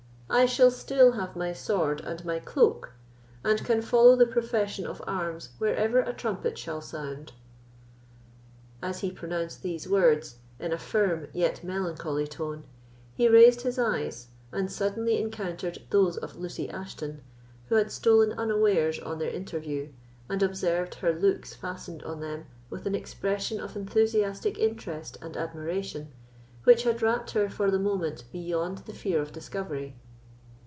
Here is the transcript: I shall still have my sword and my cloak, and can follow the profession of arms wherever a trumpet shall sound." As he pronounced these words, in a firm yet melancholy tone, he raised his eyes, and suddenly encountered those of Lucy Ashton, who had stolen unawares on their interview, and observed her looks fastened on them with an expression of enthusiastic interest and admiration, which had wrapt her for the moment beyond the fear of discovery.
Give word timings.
I 0.33 0.45
shall 0.45 0.71
still 0.71 1.11
have 1.11 1.35
my 1.35 1.51
sword 1.51 1.99
and 1.99 2.23
my 2.23 2.39
cloak, 2.39 2.93
and 3.43 3.61
can 3.65 3.81
follow 3.81 4.15
the 4.15 4.25
profession 4.25 4.87
of 4.87 5.03
arms 5.05 5.49
wherever 5.57 5.99
a 5.99 6.13
trumpet 6.13 6.57
shall 6.57 6.79
sound." 6.79 7.33
As 8.81 8.99
he 9.01 9.11
pronounced 9.11 9.61
these 9.61 9.89
words, 9.89 10.37
in 10.57 10.71
a 10.71 10.77
firm 10.77 11.27
yet 11.33 11.65
melancholy 11.65 12.25
tone, 12.27 12.63
he 13.13 13.27
raised 13.27 13.63
his 13.63 13.77
eyes, 13.77 14.29
and 14.53 14.71
suddenly 14.71 15.21
encountered 15.21 15.79
those 15.89 16.15
of 16.15 16.37
Lucy 16.37 16.69
Ashton, 16.69 17.21
who 17.67 17.75
had 17.75 17.91
stolen 17.91 18.31
unawares 18.31 18.99
on 18.99 19.19
their 19.19 19.31
interview, 19.31 19.89
and 20.29 20.41
observed 20.41 20.95
her 20.95 21.11
looks 21.13 21.53
fastened 21.53 22.03
on 22.03 22.21
them 22.21 22.45
with 22.69 22.85
an 22.85 22.95
expression 22.95 23.59
of 23.59 23.75
enthusiastic 23.75 24.57
interest 24.57 25.17
and 25.21 25.35
admiration, 25.35 26.09
which 26.63 26.83
had 26.83 27.01
wrapt 27.01 27.31
her 27.31 27.49
for 27.49 27.69
the 27.69 27.77
moment 27.77 28.23
beyond 28.31 28.77
the 28.87 28.93
fear 28.93 29.21
of 29.21 29.33
discovery. 29.33 29.93